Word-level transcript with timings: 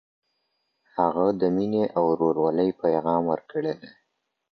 هغه 0.95 1.25
د 1.39 1.41
ميني 1.55 1.83
او 1.95 2.03
ورورولۍ 2.11 2.69
پيغام 2.81 3.21
ورکړی 3.31 3.71
دی. 3.81 3.89